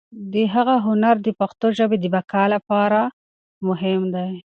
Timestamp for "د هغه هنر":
0.33-1.15